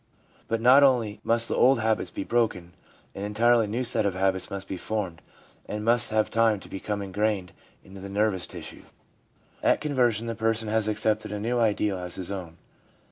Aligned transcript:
But 0.47 0.61
not 0.61 0.81
only 0.81 1.19
must 1.23 1.47
the 1.47 1.55
old 1.55 1.79
habits 1.81 2.09
be 2.09 2.23
broken, 2.23 2.73
an 3.13 3.21
entirely 3.21 3.67
new 3.67 3.83
set 3.83 4.03
of 4.03 4.15
habits 4.15 4.49
must 4.49 4.67
be 4.67 4.75
formed, 4.75 5.21
and 5.67 5.85
must 5.85 6.09
have 6.09 6.31
time 6.31 6.59
to 6.61 6.67
become 6.67 7.03
ingrained 7.03 7.51
into 7.83 8.01
the 8.01 8.09
nervous 8.09 8.47
tissue. 8.47 8.85
At 9.61 9.79
conversion 9.79 10.25
the 10.25 10.33
person 10.33 10.69
has 10.69 10.87
accepted 10.87 11.31
a 11.31 11.39
new 11.39 11.59
ideal 11.59 11.99
as 11.99 12.15
his 12.15 12.31
own. 12.31 12.57